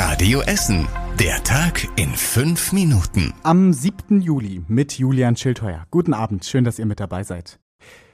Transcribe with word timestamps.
Radio 0.00 0.42
Essen. 0.42 0.86
Der 1.18 1.42
Tag 1.42 1.88
in 1.96 2.10
fünf 2.10 2.72
Minuten. 2.72 3.34
Am 3.42 3.72
7. 3.72 4.20
Juli 4.20 4.62
mit 4.68 4.96
Julian 4.96 5.34
Schildheuer. 5.34 5.86
Guten 5.90 6.14
Abend, 6.14 6.44
schön, 6.44 6.62
dass 6.62 6.78
ihr 6.78 6.86
mit 6.86 7.00
dabei 7.00 7.24
seid. 7.24 7.58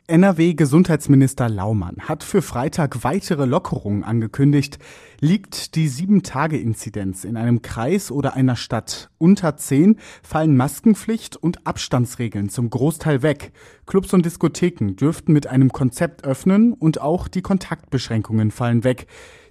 NRW-Gesundheitsminister 0.07 1.51
Laumann 1.51 1.97
hat 2.01 2.25
für 2.25 2.41
Freitag 2.41 3.05
weitere 3.05 3.45
Lockerungen 3.45 4.03
angekündigt. 4.03 4.79
Liegt 5.25 5.75
die 5.75 5.89
7-Tage-Inzidenz 5.89 7.25
in 7.25 7.39
einem 7.39 7.63
Kreis 7.63 8.11
oder 8.11 8.35
einer 8.35 8.57
Stadt 8.57 9.09
unter 9.17 9.57
10, 9.57 9.97
fallen 10.23 10.55
Maskenpflicht 10.55 11.35
und 11.39 11.67
Abstandsregeln 11.67 12.51
zum 12.51 12.69
Großteil 12.69 13.23
weg. 13.23 13.53
Clubs 13.87 14.13
und 14.13 14.27
Diskotheken 14.27 14.97
dürften 14.97 15.33
mit 15.33 15.47
einem 15.47 15.73
Konzept 15.73 16.27
öffnen 16.27 16.75
und 16.75 17.01
auch 17.01 17.27
die 17.27 17.41
Kontaktbeschränkungen 17.41 18.51
fallen 18.51 18.85
weg. 18.85 19.07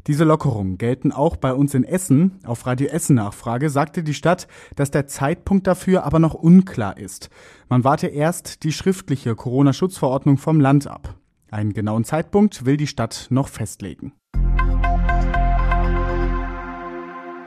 Diese 0.06 0.26
Lockerungen 0.26 0.78
gelten 0.78 1.12
auch 1.12 1.38
bei 1.38 1.56
uns 1.56 1.74
in 1.74 1.86
Essen. 1.86 2.38
Auf 2.46 2.68
Radio 2.68 2.90
Essen 2.90 3.16
Nachfrage 3.16 3.72
sagte 3.72 4.04
die 4.04 4.14
Stadt, 4.14 4.48
dass 4.76 4.92
der 4.92 5.08
Zeitpunkt 5.08 5.66
dafür 5.66 6.04
aber 6.04 6.20
noch 6.20 6.36
unklar 6.36 7.00
ist. 7.00 7.32
Man 7.68 7.84
warte 7.84 8.06
erst 8.06 8.64
die 8.64 8.74
schriftliche 8.74 9.34
Corona-Schutzverordnung 9.34 10.38
vom 10.38 10.60
Land 10.60 10.86
ab. 10.86 11.16
Einen 11.50 11.74
genauen 11.74 12.04
Zeitpunkt 12.04 12.64
will 12.64 12.78
die 12.78 12.86
Stadt 12.86 13.26
noch 13.32 13.48
festlegen. 13.48 14.14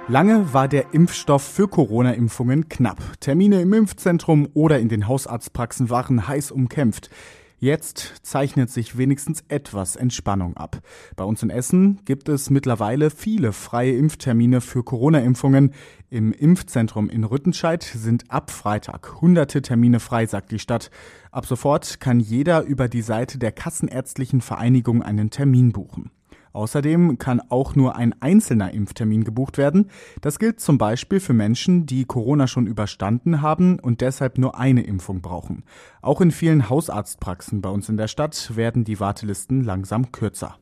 Lange 0.09 0.55
war 0.55 0.69
der 0.69 0.95
Impfstoff 0.95 1.43
für 1.43 1.67
Corona-Impfungen 1.67 2.69
knapp. 2.69 3.03
Termine 3.19 3.61
im 3.61 3.73
Impfzentrum 3.73 4.49
oder 4.55 4.79
in 4.79 4.89
den 4.89 5.09
Hausarztpraxen 5.09 5.91
waren 5.91 6.29
heiß 6.29 6.53
umkämpft. 6.53 7.11
Jetzt 7.59 8.21
zeichnet 8.23 8.71
sich 8.71 8.97
wenigstens 8.97 9.43
etwas 9.49 9.97
Entspannung 9.97 10.57
ab. 10.57 10.79
Bei 11.17 11.25
uns 11.25 11.43
in 11.43 11.51
Essen 11.51 12.03
gibt 12.05 12.29
es 12.29 12.51
mittlerweile 12.51 13.11
viele 13.11 13.53
freie 13.53 13.97
Impftermine 13.97 14.61
für 14.61 14.85
Corona-Impfungen. 14.85 15.75
Im 16.09 16.33
Impfzentrum 16.33 17.11
in 17.11 17.25
Rüttenscheid 17.25 17.83
sind 17.83 18.31
ab 18.31 18.53
Freitag 18.53 19.21
hunderte 19.21 19.61
Termine 19.61 19.99
frei, 19.99 20.27
sagt 20.27 20.53
die 20.53 20.61
Stadt. 20.61 20.93
Ab 21.33 21.47
sofort 21.47 21.99
kann 21.99 22.21
jeder 22.21 22.63
über 22.63 22.89
die 22.89 23.03
Seite 23.03 23.39
der 23.39 23.51
Kassenärztlichen 23.51 24.41
Vereinigung 24.41 25.03
einen 25.03 25.31
Termin 25.31 25.73
buchen. 25.73 26.13
Außerdem 26.57 27.19
kann 27.19 27.43
auch 27.51 27.75
nur 27.77 27.97
ein 27.97 28.15
einzelner 28.21 28.73
Impftermin 28.73 29.25
gebucht 29.25 29.59
werden. 29.59 29.91
Das 30.23 30.39
gilt 30.39 30.59
zum 30.59 30.79
Beispiel 30.79 31.21
für 31.21 31.35
Menschen, 31.35 31.85
die 31.85 32.07
Corona 32.07 32.47
schon 32.47 32.67
überstanden 32.67 33.43
haben 33.43 33.79
und 33.79 34.01
deshalb 34.01 34.39
nur 34.39 34.59
eine 34.59 34.83
Impfung 34.83 35.21
brauchen. 35.21 35.65
Auch 36.01 36.23
in 36.23 36.31
vielen 36.31 36.71
Hausarztpraxen 36.71 37.61
bei 37.61 37.69
uns 37.69 37.91
in 37.91 37.99
der 37.99 38.09
Stadt 38.09 38.57
werden 38.57 38.85
die 38.85 38.99
Wartelisten 39.01 39.65
langsam 39.65 40.13
kürzer. 40.13 40.57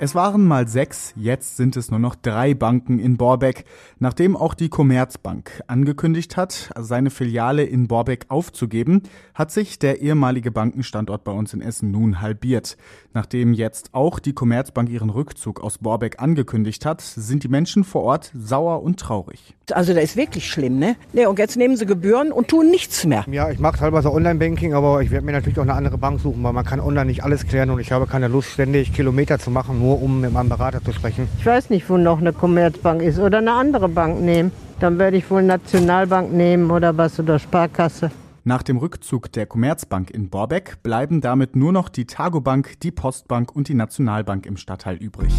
Es 0.00 0.14
waren 0.14 0.44
mal 0.44 0.68
sechs, 0.68 1.12
jetzt 1.16 1.56
sind 1.56 1.76
es 1.76 1.90
nur 1.90 1.98
noch 1.98 2.14
drei 2.14 2.54
Banken 2.54 3.00
in 3.00 3.16
Borbeck, 3.16 3.64
nachdem 3.98 4.36
auch 4.36 4.54
die 4.54 4.68
Commerzbank 4.68 5.60
angekündigt 5.66 6.36
hat, 6.36 6.70
seine 6.78 7.10
Filiale 7.10 7.64
in 7.64 7.88
Borbeck 7.88 8.26
aufzugeben, 8.28 9.02
hat 9.34 9.50
sich 9.50 9.80
der 9.80 10.00
ehemalige 10.00 10.52
Bankenstandort 10.52 11.24
bei 11.24 11.32
uns 11.32 11.52
in 11.52 11.60
Essen 11.60 11.90
nun 11.90 12.20
halbiert. 12.20 12.76
Nachdem 13.12 13.52
jetzt 13.52 13.92
auch 13.92 14.20
die 14.20 14.34
Commerzbank 14.34 14.88
ihren 14.88 15.10
Rückzug 15.10 15.60
aus 15.60 15.78
Borbeck 15.78 16.22
angekündigt 16.22 16.86
hat, 16.86 17.00
sind 17.00 17.42
die 17.42 17.48
Menschen 17.48 17.82
vor 17.82 18.04
Ort 18.04 18.30
sauer 18.38 18.84
und 18.84 19.00
traurig. 19.00 19.56
Also 19.72 19.94
das 19.94 20.04
ist 20.04 20.16
wirklich 20.16 20.48
schlimm, 20.48 20.78
ne? 20.78 20.94
Ne, 21.12 21.28
und 21.28 21.40
jetzt 21.40 21.56
nehmen 21.56 21.76
sie 21.76 21.86
Gebühren 21.86 22.30
und 22.30 22.46
tun 22.46 22.70
nichts 22.70 23.04
mehr. 23.04 23.24
Ja, 23.28 23.50
ich 23.50 23.58
mache 23.58 23.78
teilweise 23.78 24.12
Online-Banking, 24.12 24.74
aber 24.74 25.02
ich 25.02 25.10
werde 25.10 25.26
mir 25.26 25.32
natürlich 25.32 25.58
auch 25.58 25.64
eine 25.64 25.74
andere 25.74 25.98
Bank 25.98 26.20
suchen, 26.20 26.40
weil 26.44 26.52
man 26.52 26.64
kann 26.64 26.78
online 26.78 27.06
nicht 27.06 27.24
alles 27.24 27.48
klären 27.48 27.70
und 27.70 27.80
ich 27.80 27.90
habe 27.90 28.06
keine 28.06 28.28
Lust, 28.28 28.50
ständig 28.50 28.92
Kilometer 28.92 29.40
zu 29.40 29.50
machen, 29.50 29.80
nur 29.88 30.02
um 30.02 30.20
mit 30.20 30.32
meinem 30.32 30.50
Berater 30.50 30.84
zu 30.84 30.92
sprechen. 30.92 31.28
Ich 31.38 31.46
weiß 31.46 31.70
nicht, 31.70 31.88
wo 31.88 31.96
noch 31.96 32.18
eine 32.18 32.32
Commerzbank 32.32 33.00
ist 33.02 33.18
oder 33.18 33.38
eine 33.38 33.52
andere 33.52 33.88
Bank 33.88 34.20
nehmen. 34.20 34.52
Dann 34.80 34.98
werde 34.98 35.16
ich 35.16 35.30
wohl 35.30 35.42
Nationalbank 35.42 36.32
nehmen 36.32 36.70
oder 36.70 36.96
was 36.96 37.18
oder 37.18 37.38
Sparkasse. 37.38 38.10
Nach 38.44 38.62
dem 38.62 38.76
Rückzug 38.76 39.32
der 39.32 39.46
Commerzbank 39.46 40.10
in 40.10 40.28
Borbeck 40.28 40.82
bleiben 40.82 41.20
damit 41.20 41.56
nur 41.56 41.72
noch 41.72 41.88
die 41.88 42.06
Targobank, 42.06 42.80
die 42.80 42.90
Postbank 42.90 43.54
und 43.54 43.68
die 43.68 43.74
Nationalbank 43.74 44.46
im 44.46 44.56
Stadtteil 44.56 44.96
übrig. 44.96 45.32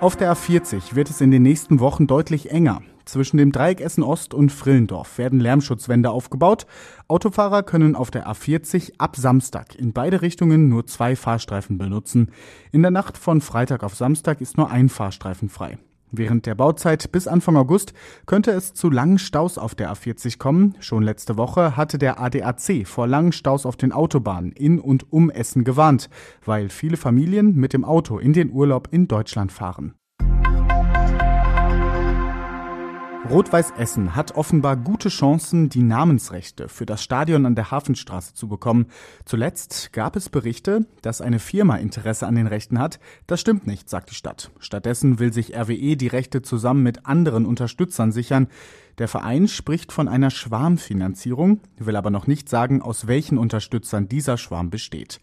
Auf 0.00 0.14
der 0.16 0.34
A40 0.34 0.94
wird 0.94 1.08
es 1.08 1.22
in 1.22 1.30
den 1.30 1.42
nächsten 1.42 1.80
Wochen 1.80 2.06
deutlich 2.06 2.50
enger. 2.50 2.82
Zwischen 3.06 3.36
dem 3.36 3.52
Dreieck 3.52 3.80
Essen 3.80 4.02
Ost 4.02 4.34
und 4.34 4.50
Frillendorf 4.50 5.16
werden 5.16 5.38
Lärmschutzwände 5.38 6.10
aufgebaut. 6.10 6.66
Autofahrer 7.06 7.62
können 7.62 7.94
auf 7.94 8.10
der 8.10 8.28
A40 8.28 8.94
ab 8.98 9.14
Samstag 9.14 9.76
in 9.76 9.92
beide 9.92 10.22
Richtungen 10.22 10.68
nur 10.68 10.86
zwei 10.86 11.14
Fahrstreifen 11.14 11.78
benutzen. 11.78 12.32
In 12.72 12.82
der 12.82 12.90
Nacht 12.90 13.16
von 13.16 13.40
Freitag 13.40 13.84
auf 13.84 13.94
Samstag 13.94 14.40
ist 14.40 14.56
nur 14.56 14.72
ein 14.72 14.88
Fahrstreifen 14.88 15.48
frei. 15.48 15.78
Während 16.10 16.46
der 16.46 16.56
Bauzeit 16.56 17.12
bis 17.12 17.28
Anfang 17.28 17.56
August 17.56 17.92
könnte 18.26 18.50
es 18.50 18.74
zu 18.74 18.90
langen 18.90 19.18
Staus 19.18 19.56
auf 19.56 19.76
der 19.76 19.92
A40 19.92 20.38
kommen. 20.38 20.74
Schon 20.80 21.04
letzte 21.04 21.36
Woche 21.36 21.76
hatte 21.76 21.98
der 21.98 22.20
ADAC 22.20 22.88
vor 22.88 23.06
langen 23.06 23.32
Staus 23.32 23.66
auf 23.66 23.76
den 23.76 23.92
Autobahnen 23.92 24.50
in 24.50 24.80
und 24.80 25.12
um 25.12 25.30
Essen 25.30 25.62
gewarnt, 25.62 26.10
weil 26.44 26.70
viele 26.70 26.96
Familien 26.96 27.54
mit 27.54 27.72
dem 27.72 27.84
Auto 27.84 28.18
in 28.18 28.32
den 28.32 28.50
Urlaub 28.50 28.88
in 28.90 29.06
Deutschland 29.06 29.52
fahren. 29.52 29.94
Rot-Weiß 33.30 33.72
Essen 33.76 34.14
hat 34.14 34.36
offenbar 34.36 34.76
gute 34.76 35.08
Chancen, 35.08 35.68
die 35.68 35.82
Namensrechte 35.82 36.68
für 36.68 36.86
das 36.86 37.02
Stadion 37.02 37.44
an 37.44 37.56
der 37.56 37.72
Hafenstraße 37.72 38.34
zu 38.34 38.46
bekommen. 38.46 38.86
Zuletzt 39.24 39.92
gab 39.92 40.14
es 40.14 40.28
Berichte, 40.28 40.86
dass 41.02 41.20
eine 41.20 41.40
Firma 41.40 41.76
Interesse 41.76 42.28
an 42.28 42.36
den 42.36 42.46
Rechten 42.46 42.78
hat. 42.78 43.00
Das 43.26 43.40
stimmt 43.40 43.66
nicht, 43.66 43.90
sagt 43.90 44.10
die 44.10 44.14
Stadt. 44.14 44.52
Stattdessen 44.60 45.18
will 45.18 45.32
sich 45.32 45.56
RWE 45.56 45.96
die 45.96 46.06
Rechte 46.06 46.40
zusammen 46.42 46.84
mit 46.84 47.04
anderen 47.06 47.46
Unterstützern 47.46 48.12
sichern. 48.12 48.46
Der 48.98 49.08
Verein 49.08 49.48
spricht 49.48 49.90
von 49.90 50.06
einer 50.06 50.30
Schwarmfinanzierung, 50.30 51.60
will 51.78 51.96
aber 51.96 52.10
noch 52.10 52.28
nicht 52.28 52.48
sagen, 52.48 52.80
aus 52.80 53.08
welchen 53.08 53.38
Unterstützern 53.38 54.08
dieser 54.08 54.38
Schwarm 54.38 54.70
besteht. 54.70 55.20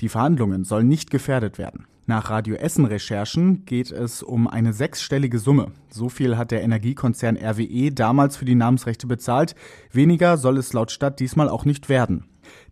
Die 0.00 0.08
Verhandlungen 0.08 0.62
sollen 0.62 0.88
nicht 0.88 1.10
gefährdet 1.10 1.58
werden. 1.58 1.86
Nach 2.10 2.28
Radio 2.28 2.56
Essen 2.56 2.86
Recherchen 2.86 3.64
geht 3.66 3.92
es 3.92 4.24
um 4.24 4.48
eine 4.48 4.72
sechsstellige 4.72 5.38
Summe. 5.38 5.70
So 5.90 6.08
viel 6.08 6.36
hat 6.36 6.50
der 6.50 6.62
Energiekonzern 6.62 7.36
RWE 7.36 7.92
damals 7.92 8.36
für 8.36 8.44
die 8.44 8.56
Namensrechte 8.56 9.06
bezahlt. 9.06 9.54
Weniger 9.92 10.36
soll 10.36 10.58
es 10.58 10.72
laut 10.72 10.90
Stadt 10.90 11.20
diesmal 11.20 11.48
auch 11.48 11.64
nicht 11.64 11.88
werden. 11.88 12.24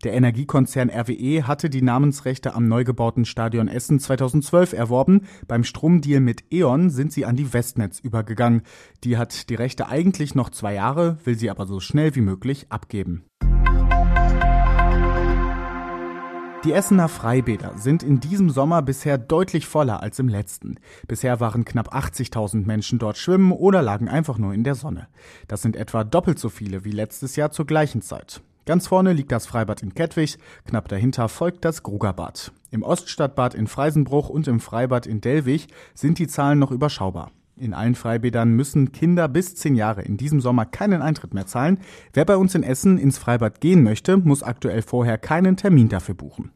Der 0.03 0.15
Energiekonzern 0.15 0.91
RWE 0.91 1.47
hatte 1.47 1.71
die 1.71 1.83
Namensrechte 1.83 2.53
am 2.57 2.67
neu 2.67 2.83
gebauten 2.83 3.25
Stadion 3.25 3.69
Essen 3.69 4.01
2012 4.01 4.73
erworben. 4.73 5.29
Beim 5.47 5.63
Stromdeal 5.63 6.19
mit 6.19 6.53
E.ON 6.53 6.91
sind 6.91 7.13
sie 7.13 7.25
an 7.25 7.37
die 7.37 7.53
Westnetz 7.53 8.01
übergegangen. 8.01 8.63
Die 9.05 9.19
hat 9.19 9.51
die 9.51 9.55
Rechte 9.55 9.87
eigentlich 9.87 10.35
noch 10.35 10.51
zwei 10.51 10.75
Jahre, 10.75 11.19
will 11.23 11.39
sie 11.39 11.49
aber 11.49 11.69
so 11.69 11.79
schnell 11.79 12.17
wie 12.17 12.23
möglich 12.23 12.67
abgeben. 12.71 13.23
Die 16.65 16.73
Essener 16.73 17.09
Freibäder 17.09 17.79
sind 17.79 18.03
in 18.03 18.19
diesem 18.19 18.51
Sommer 18.51 18.83
bisher 18.83 19.17
deutlich 19.17 19.69
voller 19.69 20.03
als 20.03 20.19
im 20.19 20.27
letzten. 20.27 20.81
Bisher 21.07 21.39
waren 21.39 21.65
knapp 21.65 21.95
80.000 21.95 22.67
Menschen 22.67 22.99
dort 22.99 23.17
schwimmen 23.17 23.53
oder 23.53 23.81
lagen 23.81 24.09
einfach 24.09 24.39
nur 24.39 24.53
in 24.53 24.65
der 24.65 24.75
Sonne. 24.75 25.07
Das 25.47 25.63
sind 25.63 25.77
etwa 25.77 26.03
doppelt 26.03 26.41
so 26.41 26.49
viele 26.49 26.85
wie 26.85 26.91
letztes 26.91 27.37
Jahr 27.37 27.53
zur 27.53 27.65
gleichen 27.65 28.03
Zeit. 28.03 28.41
Ganz 28.67 28.89
vorne 28.89 29.13
liegt 29.13 29.31
das 29.31 29.47
Freibad 29.47 29.85
in 29.85 29.95
Kettwig, 29.95 30.37
knapp 30.67 30.89
dahinter 30.89 31.29
folgt 31.29 31.65
das 31.65 31.85
Grugerbad. 31.85 32.51
Im 32.73 32.83
Oststadtbad 32.83 33.55
in 33.55 33.69
Freisenbruch 33.69 34.29
und 34.29 34.49
im 34.49 34.59
Freibad 34.59 35.07
in 35.07 35.21
Dellwig 35.21 35.69
sind 35.95 36.19
die 36.19 36.27
Zahlen 36.27 36.59
noch 36.59 36.73
überschaubar. 36.73 37.31
In 37.61 37.75
allen 37.75 37.97
Freibädern 37.97 38.53
müssen 38.53 38.93
Kinder 38.93 39.27
bis 39.27 39.57
zehn 39.57 39.75
Jahre 39.75 40.03
in 40.03 40.17
diesem 40.17 40.41
Sommer 40.41 40.65
keinen 40.65 41.03
Eintritt 41.03 41.35
mehr 41.35 41.47
zahlen. 41.47 41.79
Wer 42.13 42.25
bei 42.25 42.37
uns 42.37 42.55
in 42.55 42.63
Essen 42.63 42.99
ins 42.99 43.19
Freibad 43.19 43.61
gehen 43.61 43.83
möchte, 43.83 44.17
muss 44.17 44.45
aktuell 44.45 44.81
vorher 44.81 45.19
keinen 45.19 45.57
Termin 45.57 45.89
dafür 45.89 46.15
buchen. 46.15 46.53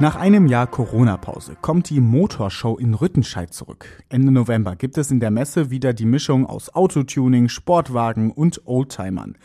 Nach 0.00 0.14
einem 0.14 0.46
Jahr 0.46 0.68
Corona-Pause 0.68 1.56
kommt 1.60 1.90
die 1.90 1.98
Motorshow 1.98 2.76
in 2.78 2.94
Rüttenscheid 2.94 3.52
zurück. 3.52 4.04
Ende 4.08 4.30
November 4.30 4.76
gibt 4.76 4.96
es 4.96 5.10
in 5.10 5.18
der 5.18 5.32
Messe 5.32 5.70
wieder 5.70 5.92
die 5.92 6.06
Mischung 6.06 6.46
aus 6.46 6.72
Autotuning, 6.72 7.48
Sportwagen 7.48 8.30
und 8.30 8.62
Oldtimern. 8.64 9.36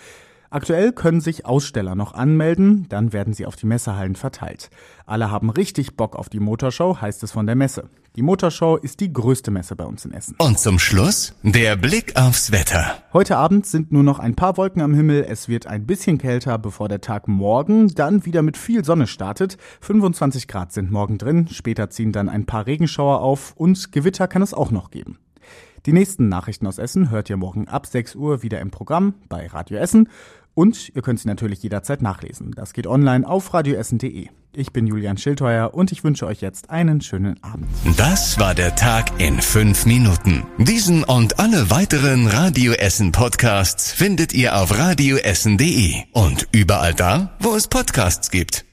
Aktuell 0.53 0.91
können 0.91 1.19
sich 1.19 1.47
Aussteller 1.47 1.95
noch 1.95 2.13
anmelden, 2.13 2.85
dann 2.87 3.11
werden 3.11 3.33
sie 3.33 3.47
auf 3.47 3.55
die 3.55 3.65
Messehallen 3.65 4.15
verteilt. 4.15 4.69
Alle 5.07 5.31
haben 5.31 5.49
richtig 5.49 5.97
Bock 5.97 6.15
auf 6.15 6.29
die 6.29 6.39
Motorshow, 6.39 7.01
heißt 7.01 7.23
es 7.23 7.31
von 7.31 7.47
der 7.47 7.55
Messe. 7.55 7.89
Die 8.15 8.21
Motorshow 8.21 8.75
ist 8.75 8.99
die 8.99 9.11
größte 9.11 9.49
Messe 9.49 9.75
bei 9.75 9.83
uns 9.83 10.05
in 10.05 10.11
Essen. 10.11 10.35
Und 10.37 10.59
zum 10.59 10.77
Schluss 10.77 11.33
der 11.41 11.75
Blick 11.75 12.15
aufs 12.15 12.51
Wetter. 12.51 12.97
Heute 13.13 13.37
Abend 13.37 13.65
sind 13.65 13.91
nur 13.91 14.03
noch 14.03 14.19
ein 14.19 14.35
paar 14.35 14.55
Wolken 14.55 14.83
am 14.83 14.93
Himmel. 14.93 15.25
Es 15.27 15.47
wird 15.47 15.65
ein 15.65 15.87
bisschen 15.87 16.19
kälter, 16.19 16.59
bevor 16.59 16.87
der 16.87 17.01
Tag 17.01 17.27
morgen 17.27 17.87
dann 17.95 18.27
wieder 18.27 18.43
mit 18.43 18.55
viel 18.55 18.85
Sonne 18.85 19.07
startet. 19.07 19.57
25 19.81 20.47
Grad 20.47 20.71
sind 20.71 20.91
morgen 20.91 21.17
drin. 21.17 21.47
Später 21.47 21.89
ziehen 21.89 22.11
dann 22.11 22.29
ein 22.29 22.45
paar 22.45 22.67
Regenschauer 22.67 23.21
auf 23.21 23.53
und 23.55 23.91
Gewitter 23.91 24.27
kann 24.27 24.43
es 24.43 24.53
auch 24.53 24.69
noch 24.69 24.91
geben. 24.91 25.17
Die 25.85 25.91
nächsten 25.91 26.29
Nachrichten 26.29 26.65
aus 26.65 26.77
Essen 26.77 27.09
hört 27.09 27.29
ihr 27.29 27.35
morgen 27.35 27.67
ab 27.67 27.85
6 27.87 28.15
Uhr 28.15 28.41
wieder 28.41 28.61
im 28.61 28.71
Programm 28.71 29.15
bei 29.27 29.47
Radio 29.47 29.79
Essen. 29.79 30.07
Und 30.55 30.91
ihr 30.95 31.01
könnt 31.01 31.19
sie 31.19 31.27
natürlich 31.27 31.63
jederzeit 31.63 32.01
nachlesen. 32.01 32.51
Das 32.55 32.73
geht 32.73 32.87
online 32.87 33.27
auf 33.27 33.53
radioessen.de. 33.53 34.27
Ich 34.55 34.71
bin 34.71 34.85
Julian 34.85 35.17
Schildheuer 35.17 35.73
und 35.73 35.91
ich 35.91 36.03
wünsche 36.03 36.27
euch 36.27 36.41
jetzt 36.41 36.69
einen 36.69 37.01
schönen 37.01 37.41
Abend. 37.43 37.65
Das 37.97 38.37
war 38.39 38.53
der 38.53 38.75
Tag 38.75 39.19
in 39.19 39.41
fünf 39.41 39.87
Minuten. 39.87 40.43
Diesen 40.59 41.03
und 41.03 41.39
alle 41.39 41.71
weiteren 41.71 42.27
Radio 42.27 42.73
Essen 42.73 43.11
Podcasts 43.11 43.91
findet 43.91 44.31
ihr 44.33 44.55
auf 44.55 44.77
radioessen.de 44.77 46.03
und 46.11 46.47
überall 46.51 46.93
da, 46.93 47.31
wo 47.39 47.55
es 47.55 47.67
Podcasts 47.67 48.29
gibt. 48.29 48.63